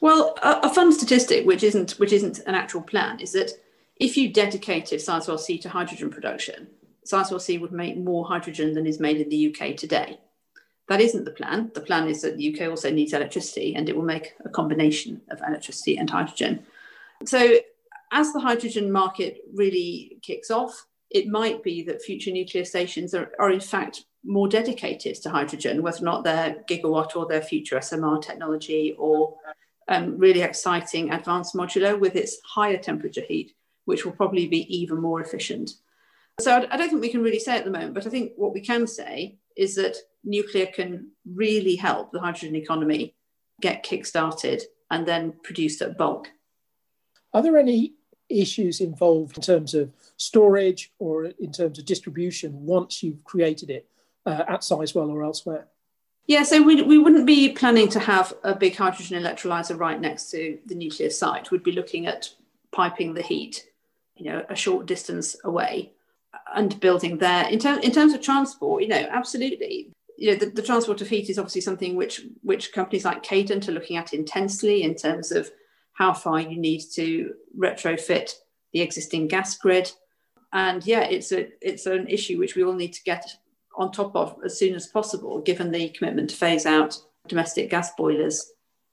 Well, 0.00 0.36
a, 0.42 0.60
a, 0.64 0.74
fun 0.74 0.92
statistic, 0.92 1.46
which 1.46 1.62
isn't 1.62 1.92
which 1.92 2.12
isn't 2.12 2.40
an 2.40 2.54
actual 2.54 2.82
plan, 2.82 3.18
is 3.18 3.32
that 3.32 3.52
if 3.96 4.16
you 4.16 4.30
dedicated 4.30 5.00
Sizewell 5.00 5.38
C 5.38 5.58
to 5.58 5.70
hydrogen 5.70 6.10
production, 6.10 6.68
Sizewell 7.06 7.40
C 7.40 7.56
would 7.56 7.72
make 7.72 7.96
more 7.96 8.26
hydrogen 8.26 8.74
than 8.74 8.86
is 8.86 9.00
made 9.00 9.20
in 9.20 9.30
the 9.30 9.54
UK 9.54 9.74
today. 9.74 10.18
That 10.88 11.00
isn't 11.00 11.24
the 11.24 11.32
plan. 11.32 11.72
The 11.74 11.80
plan 11.80 12.08
is 12.08 12.22
that 12.22 12.36
the 12.36 12.54
UK 12.54 12.68
also 12.68 12.90
needs 12.90 13.12
electricity, 13.12 13.74
and 13.74 13.88
it 13.88 13.96
will 13.96 14.04
make 14.04 14.34
a 14.44 14.48
combination 14.48 15.20
of 15.30 15.40
electricity 15.46 15.96
and 15.96 16.08
hydrogen. 16.08 16.64
So, 17.24 17.58
as 18.12 18.32
the 18.32 18.40
hydrogen 18.40 18.92
market 18.92 19.38
really 19.52 20.18
kicks 20.22 20.50
off, 20.50 20.86
it 21.10 21.26
might 21.26 21.62
be 21.62 21.82
that 21.82 22.02
future 22.02 22.30
nuclear 22.30 22.64
stations 22.64 23.14
are, 23.14 23.32
are 23.40 23.50
in 23.50 23.60
fact 23.60 24.04
more 24.24 24.48
dedicated 24.48 25.16
to 25.22 25.30
hydrogen, 25.30 25.82
whether 25.82 26.02
or 26.02 26.04
not 26.04 26.24
they're 26.24 26.56
gigawatt 26.68 27.16
or 27.16 27.26
their 27.26 27.42
future 27.42 27.76
SMR 27.76 28.20
technology 28.22 28.94
or 28.98 29.36
um, 29.88 30.18
really 30.18 30.42
exciting 30.42 31.12
advanced 31.12 31.54
modular 31.54 31.98
with 31.98 32.16
its 32.16 32.38
higher 32.44 32.76
temperature 32.76 33.22
heat, 33.26 33.54
which 33.84 34.04
will 34.04 34.12
probably 34.12 34.46
be 34.46 34.76
even 34.76 35.00
more 35.00 35.20
efficient. 35.20 35.72
So 36.40 36.52
I, 36.52 36.66
I 36.70 36.76
don't 36.76 36.88
think 36.90 37.02
we 37.02 37.08
can 37.08 37.22
really 37.22 37.38
say 37.38 37.56
at 37.56 37.64
the 37.64 37.70
moment, 37.70 37.94
but 37.94 38.06
I 38.06 38.10
think 38.10 38.32
what 38.36 38.52
we 38.52 38.60
can 38.60 38.86
say 38.86 39.36
is 39.56 39.74
that 39.76 39.96
nuclear 40.24 40.66
can 40.66 41.10
really 41.24 41.76
help 41.76 42.12
the 42.12 42.20
hydrogen 42.20 42.56
economy 42.56 43.14
get 43.60 43.82
kick-started 43.82 44.62
and 44.90 45.06
then 45.06 45.34
produced 45.42 45.82
at 45.82 45.96
bulk. 45.96 46.30
Are 47.32 47.42
there 47.42 47.56
any 47.56 47.94
issues 48.28 48.80
involved 48.80 49.36
in 49.36 49.42
terms 49.42 49.74
of 49.74 49.92
storage 50.16 50.92
or 50.98 51.26
in 51.26 51.52
terms 51.52 51.78
of 51.78 51.84
distribution 51.84 52.66
once 52.66 53.02
you've 53.02 53.22
created 53.24 53.70
it 53.70 53.88
uh, 54.26 54.44
at 54.48 54.60
Sizewell 54.60 55.10
or 55.10 55.24
elsewhere? 55.24 55.68
Yeah, 56.26 56.42
so 56.42 56.60
we, 56.60 56.82
we 56.82 56.98
wouldn't 56.98 57.26
be 57.26 57.50
planning 57.50 57.88
to 57.90 58.00
have 58.00 58.32
a 58.42 58.54
big 58.54 58.74
hydrogen 58.74 59.22
electrolyzer 59.22 59.78
right 59.78 60.00
next 60.00 60.30
to 60.32 60.58
the 60.66 60.74
nuclear 60.74 61.10
site. 61.10 61.50
We'd 61.50 61.62
be 61.62 61.72
looking 61.72 62.06
at 62.06 62.30
piping 62.72 63.14
the 63.14 63.22
heat, 63.22 63.68
you 64.16 64.30
know, 64.30 64.44
a 64.48 64.56
short 64.56 64.86
distance 64.86 65.36
away 65.44 65.92
and 66.56 66.80
building 66.80 67.18
there. 67.18 67.48
In, 67.48 67.58
ter- 67.58 67.78
in 67.78 67.92
terms 67.92 68.14
of 68.14 68.22
transport, 68.22 68.82
you 68.82 68.88
know, 68.88 69.06
absolutely. 69.10 69.92
You 70.16 70.32
know, 70.32 70.36
the, 70.38 70.46
the 70.46 70.62
transport 70.62 71.02
of 71.02 71.08
heat 71.08 71.28
is 71.28 71.38
obviously 71.38 71.60
something 71.60 71.94
which 71.94 72.22
which 72.42 72.72
companies 72.72 73.04
like 73.04 73.22
Cadent 73.22 73.68
are 73.68 73.72
looking 73.72 73.98
at 73.98 74.14
intensely 74.14 74.82
in 74.82 74.94
terms 74.94 75.30
of 75.30 75.50
how 75.92 76.14
far 76.14 76.40
you 76.40 76.58
need 76.58 76.82
to 76.94 77.34
retrofit 77.56 78.32
the 78.72 78.80
existing 78.80 79.28
gas 79.28 79.56
grid. 79.58 79.92
And 80.52 80.84
yeah, 80.86 81.02
it's 81.02 81.32
a 81.32 81.48
it's 81.60 81.84
an 81.84 82.08
issue 82.08 82.38
which 82.38 82.56
we 82.56 82.64
all 82.64 82.72
need 82.72 82.94
to 82.94 83.04
get 83.04 83.30
on 83.76 83.92
top 83.92 84.16
of 84.16 84.36
as 84.42 84.58
soon 84.58 84.74
as 84.74 84.86
possible, 84.86 85.42
given 85.42 85.70
the 85.70 85.90
commitment 85.90 86.30
to 86.30 86.36
phase 86.36 86.64
out 86.64 86.98
domestic 87.28 87.68
gas 87.68 87.90
boilers 87.94 88.52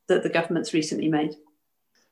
that 0.09 0.23
the 0.23 0.29
government's 0.29 0.73
recently 0.73 1.07
made. 1.07 1.35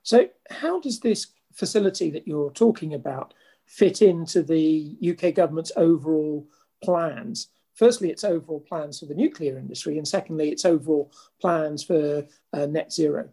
So, 0.04 0.30
how 0.50 0.80
does 0.80 1.02
this 1.02 1.28
facility 1.54 2.10
that 2.12 2.26
you're 2.26 2.52
talking 2.52 2.94
about 2.94 3.34
fit 3.72 4.02
into 4.02 4.44
the 4.44 4.98
UK 5.02 5.34
government's 5.34 5.72
overall 5.78 6.46
plans? 6.84 7.48
Firstly, 7.74 8.10
its 8.10 8.24
overall 8.24 8.60
plans 8.60 9.00
for 9.00 9.06
the 9.06 9.16
nuclear 9.16 9.58
industry, 9.58 9.98
and 9.98 10.08
secondly, 10.08 10.50
its 10.50 10.66
overall 10.66 11.12
plans 11.40 11.84
for 11.84 12.28
uh, 12.54 12.66
net 12.66 12.92
zero. 12.92 13.30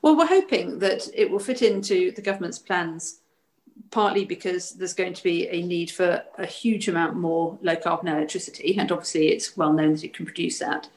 Well, 0.00 0.16
we're 0.16 0.26
hoping 0.26 0.78
that 0.80 1.06
it 1.14 1.30
will 1.30 1.38
fit 1.38 1.62
into 1.62 2.10
the 2.12 2.22
government's 2.22 2.58
plans 2.58 3.20
partly 3.90 4.24
because 4.24 4.72
there's 4.72 4.94
going 4.94 5.12
to 5.12 5.22
be 5.22 5.48
a 5.48 5.62
need 5.62 5.90
for 5.90 6.22
a 6.38 6.46
huge 6.46 6.88
amount 6.88 7.16
more 7.16 7.58
low 7.62 7.76
carbon 7.76 8.08
electricity, 8.08 8.76
and 8.78 8.90
obviously 8.90 9.28
it's 9.28 9.56
well 9.56 9.72
known 9.72 9.92
that 9.92 10.04
it 10.04 10.14
can 10.14 10.24
produce 10.24 10.58
that. 10.58 10.88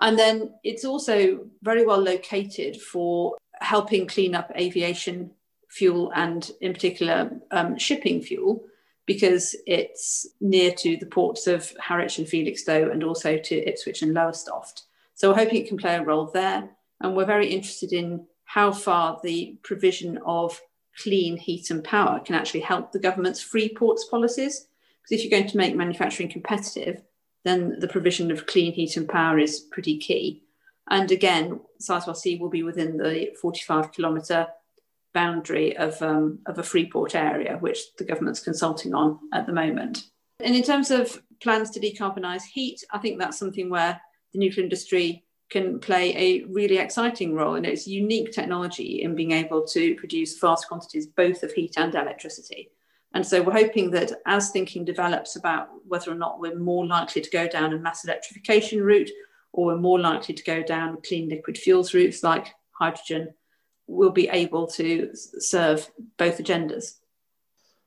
And 0.00 0.18
then 0.18 0.54
it's 0.64 0.84
also 0.84 1.46
very 1.62 1.86
well 1.86 2.00
located 2.00 2.80
for 2.80 3.36
helping 3.60 4.06
clean 4.06 4.34
up 4.34 4.52
aviation 4.56 5.30
fuel 5.68 6.12
and, 6.14 6.50
in 6.60 6.72
particular, 6.72 7.30
um, 7.50 7.78
shipping 7.78 8.22
fuel 8.22 8.64
because 9.06 9.54
it's 9.66 10.26
near 10.40 10.72
to 10.72 10.96
the 10.96 11.06
ports 11.06 11.46
of 11.46 11.72
Harwich 11.78 12.18
and 12.18 12.26
Felixstowe 12.26 12.90
and 12.90 13.04
also 13.04 13.38
to 13.38 13.68
Ipswich 13.68 14.02
and 14.02 14.12
Lowestoft. 14.12 14.82
So 15.14 15.28
we're 15.30 15.36
hoping 15.36 15.62
it 15.62 15.68
can 15.68 15.78
play 15.78 15.94
a 15.94 16.02
role 16.02 16.26
there. 16.26 16.68
And 17.00 17.14
we're 17.14 17.24
very 17.24 17.48
interested 17.48 17.92
in 17.92 18.26
how 18.44 18.72
far 18.72 19.20
the 19.22 19.58
provision 19.62 20.18
of 20.26 20.60
clean 21.02 21.36
heat 21.36 21.70
and 21.70 21.84
power 21.84 22.20
can 22.20 22.34
actually 22.34 22.60
help 22.60 22.90
the 22.90 22.98
government's 22.98 23.42
free 23.42 23.68
ports 23.68 24.06
policies. 24.10 24.66
Because 25.02 25.18
if 25.18 25.30
you're 25.30 25.38
going 25.38 25.50
to 25.50 25.56
make 25.56 25.76
manufacturing 25.76 26.28
competitive, 26.28 27.02
then 27.44 27.78
the 27.78 27.88
provision 27.88 28.30
of 28.30 28.46
clean 28.46 28.72
heat 28.72 28.96
and 28.96 29.08
power 29.08 29.38
is 29.38 29.60
pretty 29.60 29.98
key. 29.98 30.42
And 30.88 31.10
again, 31.12 31.60
Sizewell 31.80 32.16
C 32.16 32.36
will 32.36 32.48
be 32.48 32.62
within 32.62 32.96
the 32.96 33.32
45 33.40 33.92
kilometre 33.92 34.48
boundary 35.16 35.74
of, 35.78 36.00
um, 36.02 36.38
of 36.44 36.58
a 36.58 36.62
free 36.62 36.90
port 36.90 37.14
area, 37.14 37.56
which 37.58 37.78
the 37.96 38.04
government's 38.04 38.40
consulting 38.40 38.92
on 38.92 39.18
at 39.32 39.46
the 39.46 39.52
moment. 39.52 40.04
And 40.40 40.54
in 40.54 40.62
terms 40.62 40.90
of 40.90 41.22
plans 41.40 41.70
to 41.70 41.80
decarbonise 41.80 42.42
heat, 42.42 42.84
I 42.90 42.98
think 42.98 43.18
that's 43.18 43.38
something 43.38 43.70
where 43.70 43.98
the 44.34 44.38
nuclear 44.38 44.64
industry 44.64 45.24
can 45.48 45.78
play 45.78 46.14
a 46.16 46.44
really 46.52 46.76
exciting 46.76 47.34
role 47.34 47.54
and 47.54 47.64
its 47.64 47.86
unique 47.86 48.30
technology 48.30 49.00
in 49.02 49.14
being 49.14 49.32
able 49.32 49.64
to 49.68 49.94
produce 49.94 50.38
vast 50.38 50.68
quantities 50.68 51.06
both 51.06 51.42
of 51.42 51.52
heat 51.52 51.74
and 51.78 51.94
electricity. 51.94 52.70
And 53.14 53.26
so 53.26 53.42
we're 53.42 53.64
hoping 53.64 53.92
that 53.92 54.12
as 54.26 54.50
thinking 54.50 54.84
develops 54.84 55.36
about 55.36 55.68
whether 55.88 56.10
or 56.10 56.16
not 56.16 56.40
we're 56.40 56.58
more 56.58 56.84
likely 56.84 57.22
to 57.22 57.30
go 57.30 57.48
down 57.48 57.72
a 57.72 57.78
mass 57.78 58.04
electrification 58.04 58.82
route 58.82 59.10
or 59.52 59.66
we're 59.66 59.78
more 59.78 59.98
likely 59.98 60.34
to 60.34 60.44
go 60.44 60.62
down 60.62 60.98
clean 61.06 61.30
liquid 61.30 61.56
fuels 61.56 61.94
routes 61.94 62.22
like 62.22 62.48
hydrogen, 62.72 63.32
we'll 63.86 64.10
be 64.10 64.28
able 64.28 64.66
to 64.66 65.10
serve 65.14 65.90
both 66.16 66.38
agendas. 66.38 66.96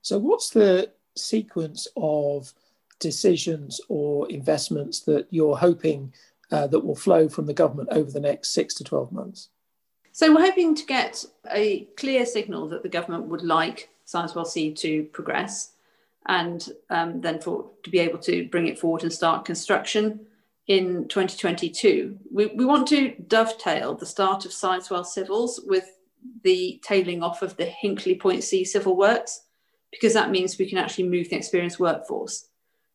So, 0.01 0.17
what's 0.17 0.49
the 0.49 0.91
sequence 1.15 1.87
of 1.97 2.53
decisions 2.99 3.81
or 3.89 4.29
investments 4.29 5.01
that 5.01 5.27
you're 5.29 5.57
hoping 5.57 6.13
uh, 6.51 6.67
that 6.67 6.85
will 6.85 6.95
flow 6.95 7.29
from 7.29 7.45
the 7.45 7.53
government 7.53 7.89
over 7.91 8.09
the 8.09 8.19
next 8.19 8.53
six 8.53 8.73
to 8.75 8.83
12 8.83 9.11
months? 9.11 9.49
So, 10.11 10.33
we're 10.33 10.45
hoping 10.45 10.75
to 10.75 10.85
get 10.85 11.25
a 11.51 11.85
clear 11.97 12.25
signal 12.25 12.69
that 12.69 12.83
the 12.83 12.89
government 12.89 13.25
would 13.25 13.43
like 13.43 13.89
Sizewell 14.07 14.47
C 14.47 14.73
to 14.73 15.03
progress 15.05 15.73
and 16.27 16.69
um, 16.89 17.21
then 17.21 17.39
for 17.39 17.69
to 17.83 17.89
be 17.89 17.99
able 17.99 18.19
to 18.19 18.47
bring 18.49 18.67
it 18.67 18.79
forward 18.79 19.03
and 19.03 19.11
start 19.11 19.45
construction 19.45 20.25
in 20.69 21.07
2022. 21.07 22.17
We, 22.31 22.45
we 22.45 22.63
want 22.63 22.87
to 22.89 23.15
dovetail 23.27 23.95
the 23.95 24.05
start 24.05 24.45
of 24.45 24.51
Sizewell 24.51 25.05
civils 25.05 25.59
with 25.65 25.85
the 26.43 26.79
tailing 26.85 27.23
off 27.23 27.41
of 27.41 27.57
the 27.57 27.65
Hinkley 27.65 28.17
Point 28.19 28.43
C 28.43 28.63
civil 28.63 28.95
works 28.95 29.41
because 29.91 30.13
that 30.13 30.29
means 30.29 30.57
we 30.57 30.69
can 30.69 30.77
actually 30.77 31.09
move 31.09 31.29
the 31.29 31.35
experienced 31.35 31.79
workforce. 31.79 32.47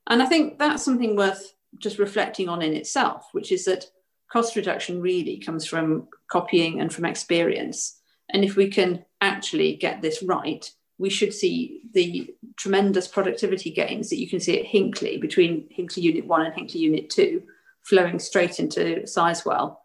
And 0.06 0.22
I 0.22 0.26
think 0.26 0.58
that's 0.58 0.84
something 0.84 1.16
worth 1.16 1.54
just 1.78 1.98
reflecting 1.98 2.48
on 2.48 2.62
in 2.62 2.74
itself, 2.74 3.28
which 3.32 3.50
is 3.50 3.64
that 3.64 3.86
cost 4.30 4.54
reduction 4.54 5.00
really 5.00 5.38
comes 5.38 5.66
from 5.66 6.06
copying 6.30 6.80
and 6.80 6.94
from 6.94 7.04
experience. 7.04 7.98
And 8.30 8.44
if 8.44 8.54
we 8.54 8.70
can 8.70 9.04
actually 9.20 9.74
get 9.74 10.00
this 10.00 10.22
right, 10.22 10.70
we 10.98 11.10
should 11.10 11.34
see 11.34 11.82
the 11.92 12.32
tremendous 12.56 13.08
productivity 13.08 13.72
gains 13.72 14.10
that 14.10 14.20
you 14.20 14.28
can 14.28 14.38
see 14.38 14.60
at 14.60 14.66
Hinkley 14.66 15.20
between 15.20 15.68
Hinkley 15.76 16.02
Unit 16.02 16.26
1 16.26 16.46
and 16.46 16.54
Hinkley 16.54 16.76
Unit 16.76 17.10
2 17.10 17.42
flowing 17.84 18.18
straight 18.18 18.58
into 18.58 19.02
Sizewell. 19.04 19.76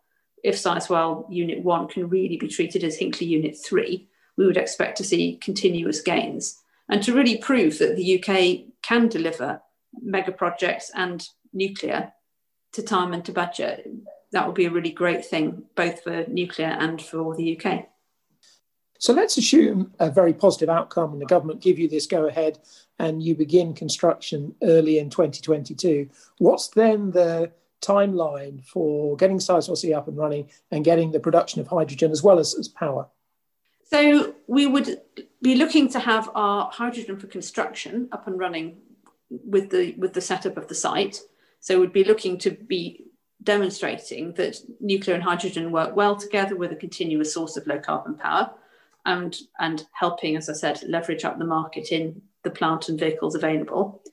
If 0.43 0.55
Sizewell 0.55 1.25
Unit 1.29 1.63
1 1.63 1.87
can 1.89 2.09
really 2.09 2.37
be 2.37 2.47
treated 2.47 2.83
as 2.83 2.97
Hinkley 2.97 3.27
Unit 3.27 3.57
3, 3.63 4.07
we 4.37 4.45
would 4.45 4.57
expect 4.57 4.97
to 4.97 5.03
see 5.03 5.37
continuous 5.41 6.01
gains. 6.01 6.61
And 6.87 7.03
to 7.03 7.13
really 7.13 7.37
prove 7.37 7.77
that 7.79 7.95
the 7.95 8.19
UK 8.19 8.71
can 8.81 9.07
deliver 9.07 9.61
mega 10.01 10.31
projects 10.31 10.91
and 10.95 11.27
nuclear 11.53 12.13
to 12.71 12.81
time 12.81 13.13
and 13.13 13.23
to 13.25 13.31
budget, 13.31 13.87
that 14.31 14.45
would 14.45 14.55
be 14.55 14.65
a 14.65 14.71
really 14.71 14.91
great 14.91 15.25
thing, 15.25 15.63
both 15.75 16.03
for 16.03 16.25
nuclear 16.27 16.67
and 16.67 17.01
for 17.01 17.35
the 17.35 17.59
UK. 17.59 17.87
So 18.99 19.13
let's 19.13 19.37
assume 19.37 19.93
a 19.99 20.11
very 20.11 20.33
positive 20.33 20.69
outcome 20.69 21.13
and 21.13 21.21
the 21.21 21.25
government 21.25 21.61
give 21.61 21.79
you 21.79 21.87
this 21.87 22.05
go 22.05 22.27
ahead 22.27 22.59
and 22.99 23.23
you 23.23 23.33
begin 23.33 23.73
construction 23.73 24.55
early 24.61 24.99
in 24.99 25.09
2022. 25.09 26.09
What's 26.37 26.67
then 26.67 27.11
the 27.11 27.51
timeline 27.81 28.63
for 28.65 29.15
getting 29.17 29.37
Sizewell 29.37 29.77
C 29.77 29.93
up 29.93 30.07
and 30.07 30.17
running 30.17 30.49
and 30.71 30.83
getting 30.83 31.11
the 31.11 31.19
production 31.19 31.61
of 31.61 31.67
hydrogen 31.67 32.11
as 32.11 32.23
well 32.23 32.39
as, 32.39 32.55
as 32.55 32.67
power? 32.67 33.07
So 33.83 34.35
we 34.47 34.67
would 34.67 35.01
be 35.41 35.55
looking 35.55 35.89
to 35.89 35.99
have 35.99 36.29
our 36.35 36.69
hydrogen 36.71 37.17
for 37.17 37.27
construction 37.27 38.07
up 38.11 38.27
and 38.27 38.37
running 38.37 38.77
with 39.29 39.69
the 39.69 39.93
with 39.97 40.13
the 40.13 40.21
setup 40.21 40.57
of 40.57 40.67
the 40.67 40.75
site. 40.75 41.21
So 41.59 41.79
we'd 41.79 41.93
be 41.93 42.03
looking 42.03 42.37
to 42.39 42.51
be 42.51 43.05
demonstrating 43.43 44.33
that 44.33 44.57
nuclear 44.79 45.15
and 45.15 45.23
hydrogen 45.23 45.71
work 45.71 45.95
well 45.95 46.15
together 46.15 46.55
with 46.55 46.71
a 46.71 46.75
continuous 46.75 47.33
source 47.33 47.57
of 47.57 47.67
low 47.67 47.79
carbon 47.79 48.15
power 48.15 48.51
and, 49.05 49.37
and 49.59 49.85
helping, 49.93 50.35
as 50.35 50.49
I 50.49 50.53
said, 50.53 50.83
leverage 50.87 51.23
up 51.23 51.39
the 51.39 51.45
market 51.45 51.91
in 51.91 52.21
the 52.43 52.49
plant 52.49 52.89
and 52.89 52.99
vehicles 52.99 53.35
available. 53.35 54.03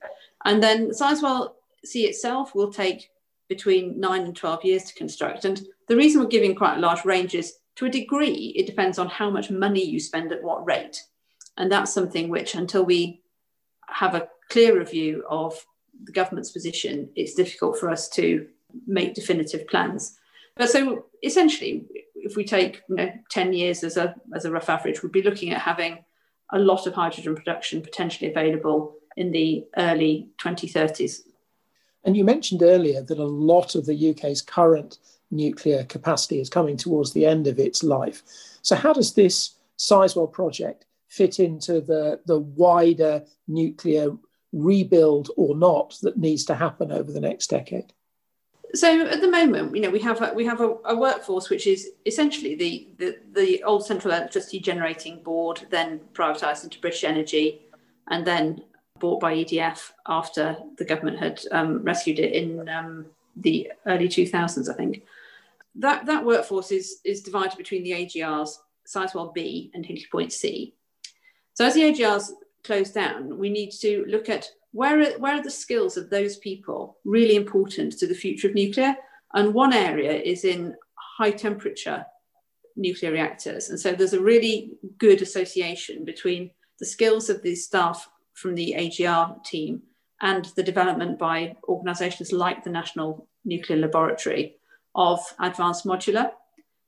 And 0.45 0.63
then 0.63 0.91
Sizewell 0.91 1.55
C 1.85 2.05
itself 2.05 2.55
will 2.55 2.73
take 2.73 3.11
between 3.49 3.99
nine 3.99 4.23
and 4.23 4.37
12 4.37 4.65
years 4.65 4.85
to 4.85 4.95
construct. 4.95 5.45
And 5.45 5.61
the 5.89 5.97
reason 5.97 6.21
we're 6.21 6.29
giving 6.29 6.55
quite 6.55 6.77
a 6.77 6.81
large 6.81 7.05
range 7.05 7.35
is 7.35 7.55
to 7.77 7.87
a 7.87 7.91
degree, 7.91 8.53
it 8.57 8.67
depends 8.67 8.99
on 8.99 9.09
how 9.09 9.31
much 9.31 9.51
money 9.51 9.85
you 9.85 10.01
spend 10.01 10.33
at 10.33 10.43
what 10.43 10.67
rate. 10.67 11.03
And 11.57 11.71
that's 11.71 11.93
something 11.93 12.29
which, 12.29 12.55
until 12.55 12.85
we 12.85 13.23
have 13.89 14.15
a 14.15 14.29
clearer 14.51 14.85
view 14.85 15.25
of 15.29 15.65
the 16.05 16.13
government's 16.13 16.51
position, 16.51 17.11
it's 17.15 17.35
difficult 17.35 17.79
for 17.79 17.91
us 17.91 18.09
to 18.11 18.47
make 18.87 19.15
definitive 19.15 19.67
plans. 19.69 20.19
But 20.57 20.71
so 20.71 21.07
essentially, 21.23 21.87
if 22.15 22.37
we 22.37 22.45
take 22.45 22.83
you 22.89 22.97
know 22.97 23.13
10 23.31 23.53
years 23.53 23.85
as 23.85 23.97
a, 23.97 24.15
as 24.35 24.45
a 24.45 24.51
rough 24.51 24.69
average, 24.69 25.03
we'd 25.03 25.13
be 25.13 25.23
looking 25.23 25.53
at 25.53 25.61
having 25.61 26.05
a 26.53 26.59
lot 26.59 26.87
of 26.87 26.95
hydrogen 26.95 27.35
production 27.35 27.83
potentially 27.83 28.31
available 28.31 28.95
in 29.17 29.33
the 29.33 29.65
early 29.77 30.29
2030s. 30.39 31.21
And 32.07 32.17
you 32.17 32.25
mentioned 32.25 32.63
earlier 32.63 33.03
that 33.03 33.19
a 33.19 33.25
lot 33.25 33.75
of 33.75 33.85
the 33.85 34.11
UK's 34.11 34.41
current 34.41 34.99
nuclear 35.33 35.85
capacity 35.85 36.41
is 36.41 36.49
coming 36.49 36.77
towards 36.77 37.13
the 37.13 37.27
end 37.27 37.49
of 37.49 37.59
its 37.59 37.83
life. 37.83 38.23
So, 38.63 38.77
how 38.77 38.93
does 38.93 39.13
this 39.15 39.57
Sizewell 39.77 40.33
project 40.33 40.87
fit 41.09 41.41
into 41.41 41.81
the, 41.81 42.21
the 42.27 42.39
wider 42.39 43.25
nuclear 43.49 44.17
rebuild 44.53 45.31
or 45.37 45.57
not 45.57 45.97
that 46.03 46.17
needs 46.17 46.45
to 46.45 46.55
happen 46.55 46.93
over 46.93 47.11
the 47.13 47.21
next 47.21 47.49
decade? 47.49 47.93
So 48.75 49.07
at 49.07 49.21
the 49.21 49.31
moment, 49.31 49.75
you 49.75 49.81
know, 49.81 49.91
we 49.91 50.01
have 50.01 50.21
a, 50.21 50.35
we 50.35 50.45
have 50.45 50.61
a, 50.61 50.75
a 50.85 50.97
workforce 50.97 51.51
which 51.51 51.67
is 51.67 51.91
essentially 52.05 52.55
the, 52.57 52.89
the, 52.99 53.19
the 53.33 53.63
old 53.63 53.87
central 53.87 54.13
electricity 54.13 54.61
generating 54.61 55.23
board, 55.23 55.67
then 55.71 56.01
privatised 56.13 56.65
into 56.65 56.81
British 56.81 57.05
Energy, 57.05 57.63
and 58.09 58.27
then 58.27 58.65
bought 58.99 59.21
by 59.21 59.35
EDF 59.35 59.93
after 60.07 60.57
the 60.79 60.85
government 60.85 61.19
had 61.19 61.41
um, 61.53 61.83
rescued 61.83 62.19
it 62.19 62.33
in 62.33 62.69
um, 62.69 63.07
the 63.37 63.71
early 63.87 64.09
2000s, 64.09 64.71
I 64.71 64.75
think. 64.75 65.03
That 65.75 66.07
that 66.07 66.25
workforce 66.25 66.73
is 66.73 67.01
is 67.05 67.23
divided 67.23 67.59
between 67.59 67.83
the 67.83 67.93
AGRs, 67.93 68.57
Sizewell 68.87 69.35
B 69.35 69.71
and 69.75 69.85
Hinkley 69.85 70.11
Point 70.11 70.33
C. 70.33 70.75
So 71.55 71.67
as 71.67 71.75
the 71.75 71.83
AGRs 71.83 72.31
close 72.65 72.91
down, 72.91 73.39
we 73.39 73.51
need 73.51 73.71
to 73.81 74.05
look 74.09 74.29
at 74.29 74.49
where 74.73 75.01
are, 75.01 75.19
where 75.19 75.35
are 75.35 75.43
the 75.43 75.51
skills 75.51 75.97
of 75.97 76.11
those 76.11 76.37
people 76.39 76.99
really 77.05 77.37
important 77.37 77.99
to 77.99 78.07
the 78.07 78.15
future 78.15 78.49
of 78.49 78.55
nuclear? 78.55 78.97
And 79.35 79.55
one 79.55 79.73
area 79.73 80.13
is 80.13 80.45
in 80.45 80.75
high 80.95 81.31
temperature 81.31 82.05
nuclear 82.77 83.13
reactors. 83.13 83.71
And 83.71 83.81
so 83.81 83.93
there's 83.93 84.13
a 84.13 84.21
really 84.21 84.73
good 84.99 85.23
association 85.23 86.05
between 86.05 86.51
the 86.79 86.87
skills 86.87 87.31
of 87.31 87.43
the 87.43 87.55
staff 87.55 88.09
from 88.37 88.55
the 88.55 88.75
AGR 88.75 89.37
team 89.45 89.83
and 90.21 90.45
the 90.57 90.63
development 90.63 91.19
by 91.19 91.57
organisations 91.65 92.33
like 92.33 92.63
the 92.63 92.71
National 92.71 93.29
Nuclear 93.45 93.79
Laboratory 93.79 94.57
of 94.95 95.21
advanced 95.41 95.85
modular. 95.85 96.31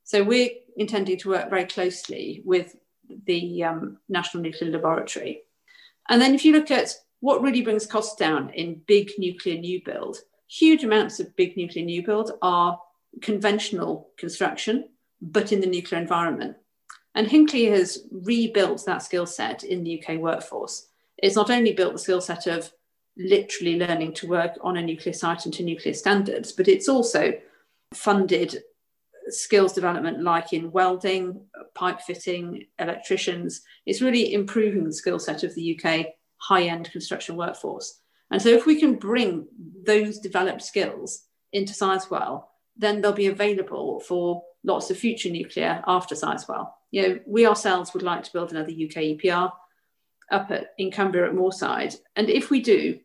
So 0.05 0.23
we're 0.23 0.51
intending 0.77 1.19
to 1.19 1.31
work 1.31 1.51
very 1.51 1.65
closely 1.65 2.43
with 2.45 2.77
the 3.27 3.65
um, 3.65 3.99
National 4.09 4.43
Nuclear 4.43 4.71
Laboratory. 4.71 5.43
And 6.09 6.21
then 6.21 6.35
if 6.35 6.45
you 6.45 6.53
look 6.53 6.71
at 6.71 6.95
what 7.21 7.43
really 7.43 7.63
brings 7.63 7.87
costs 7.87 8.17
down 8.17 8.51
in 8.51 8.83
big 8.87 9.11
nuclear 9.19 9.59
new 9.59 9.83
build? 9.85 10.19
Huge 10.49 10.85
amounts 10.85 11.19
of 11.19 11.35
big 11.37 11.57
nuclear 11.57 11.85
new 11.85 12.05
build 12.05 12.33
are 12.43 12.79
conventional 13.23 14.11
construction, 14.17 14.89
but 15.21 15.53
in 15.53 15.61
the 15.61 15.67
nuclear 15.67 16.01
environment. 16.01 16.57
And 17.15 17.27
Hinkley 17.27 17.71
has 17.71 18.07
rebuilt 18.13 18.85
that 18.87 19.03
skill 19.03 19.27
set 19.27 19.65
in 19.65 19.83
the 19.83 20.03
UK 20.03 20.19
workforce. 20.19 20.87
It's 21.19 21.37
not 21.37 21.51
only 21.51 21.73
built 21.73 21.93
the 21.93 21.99
skill 21.99 22.21
set 22.21 22.47
of 22.47 22.73
literally 23.17 23.79
learning 23.79 24.15
to 24.15 24.29
work 24.29 24.57
on 24.61 24.77
a 24.77 24.83
nuclear 24.83 25.13
site 25.13 25.45
and 25.45 25.55
to 25.55 25.65
nuclear 25.65 25.95
standards, 25.95 26.53
but 26.53 26.69
it's 26.69 26.89
also 26.89 27.33
funded 27.93 28.63
skills 29.29 29.73
development 29.73 30.23
like 30.23 30.53
in 30.53 30.71
welding, 30.71 31.41
pipe 31.75 32.01
fitting, 32.01 32.67
electricians. 32.79 33.63
It's 33.87 34.01
really 34.01 34.33
improving 34.33 34.85
the 34.85 34.93
skill 34.93 35.19
set 35.19 35.43
of 35.43 35.55
the 35.55 35.79
UK 35.79 36.07
high 36.39 36.65
end 36.65 36.91
construction 36.93 37.37
workforce. 37.37 38.01
And 38.31 38.41
so, 38.41 38.51
if 38.51 38.67
we 38.67 38.79
can 38.79 38.95
bring 38.95 39.47
those 39.85 40.19
developed 40.19 40.63
skills 40.63 41.25
into 41.53 41.73
Sizewell, 41.73 42.45
then 42.77 43.01
they'll 43.01 43.13
be 43.13 43.27
available 43.27 44.01
for 44.01 44.43
lots 44.65 44.91
of 44.91 44.99
future 44.99 45.31
nuclear 45.31 45.83
after 45.87 46.15
Sizewell. 46.15 46.71
You 46.91 47.03
know, 47.03 47.19
we 47.27 47.47
ourselves 47.47 47.93
would 47.93 48.03
like 48.03 48.23
to 48.25 48.33
build 48.33 48.51
another 48.51 48.71
UK 48.71 49.17
EPR 49.17 49.51
up 50.31 50.51
at, 50.51 50.73
in 50.79 50.91
Cumbria 50.91 51.27
at 51.27 51.35
Moorside. 51.35 51.97
And 52.17 52.29
if 52.29 52.51
we 52.51 52.61
do, 52.61 52.99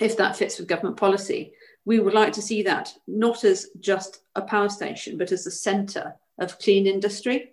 if 0.00 0.16
that 0.16 0.36
fits 0.36 0.58
with 0.58 0.68
government 0.68 0.96
policy, 0.96 1.52
we 1.84 1.98
would 1.98 2.14
like 2.14 2.32
to 2.34 2.42
see 2.42 2.62
that 2.62 2.92
not 3.06 3.44
as 3.44 3.68
just 3.80 4.20
a 4.34 4.42
power 4.42 4.68
station, 4.68 5.18
but 5.18 5.32
as 5.32 5.44
the 5.44 5.50
centre 5.50 6.14
of 6.38 6.58
clean 6.58 6.86
industry. 6.86 7.52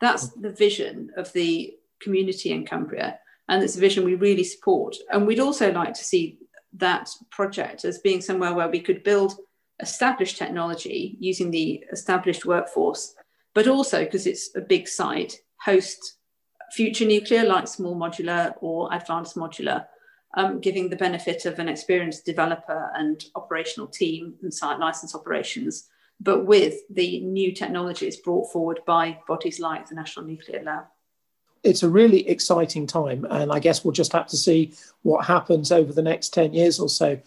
That's 0.00 0.28
the 0.30 0.50
vision 0.50 1.10
of 1.16 1.32
the 1.32 1.74
community 2.00 2.50
in 2.52 2.66
Cumbria, 2.66 3.18
and 3.48 3.62
it's 3.62 3.76
a 3.76 3.80
vision 3.80 4.04
we 4.04 4.14
really 4.14 4.44
support. 4.44 4.96
And 5.10 5.26
we'd 5.26 5.40
also 5.40 5.72
like 5.72 5.94
to 5.94 6.04
see 6.04 6.38
that 6.74 7.10
project 7.30 7.84
as 7.84 7.98
being 7.98 8.20
somewhere 8.20 8.54
where 8.54 8.68
we 8.68 8.80
could 8.80 9.02
build 9.02 9.34
established 9.80 10.36
technology 10.38 11.16
using 11.20 11.50
the 11.50 11.84
established 11.92 12.46
workforce, 12.46 13.14
but 13.54 13.68
also 13.68 14.04
because 14.04 14.26
it's 14.26 14.50
a 14.56 14.60
big 14.60 14.88
site, 14.88 15.36
host 15.60 16.18
future 16.72 17.04
nuclear 17.04 17.44
like 17.44 17.66
small 17.68 17.96
modular 17.96 18.54
or 18.60 18.92
advanced 18.92 19.36
modular 19.36 19.86
um, 20.34 20.60
giving 20.60 20.88
the 20.88 20.96
benefit 20.96 21.44
of 21.44 21.58
an 21.58 21.68
experienced 21.68 22.24
developer 22.24 22.90
and 22.94 23.24
operational 23.34 23.88
team 23.88 24.34
and 24.42 24.52
site 24.52 24.78
license 24.78 25.14
operations, 25.14 25.88
but 26.20 26.46
with 26.46 26.74
the 26.88 27.20
new 27.20 27.52
technologies 27.52 28.16
brought 28.16 28.52
forward 28.52 28.80
by 28.86 29.18
bodies 29.26 29.58
like 29.58 29.88
the 29.88 29.94
National 29.94 30.26
Nuclear 30.26 30.62
Lab. 30.62 30.84
It's 31.62 31.82
a 31.82 31.88
really 31.88 32.26
exciting 32.28 32.86
time, 32.86 33.26
and 33.28 33.52
I 33.52 33.58
guess 33.58 33.84
we'll 33.84 33.92
just 33.92 34.12
have 34.12 34.28
to 34.28 34.36
see 34.36 34.72
what 35.02 35.26
happens 35.26 35.72
over 35.72 35.92
the 35.92 36.02
next 36.02 36.32
10 36.32 36.54
years 36.54 36.78
or 36.78 36.88
so. 36.88 37.20